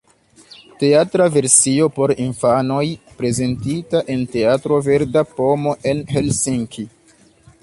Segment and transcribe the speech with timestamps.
[0.83, 2.81] Teatra versio por infanoj,
[3.21, 6.93] prezentita en teatro Verda Pomo en Helsinki.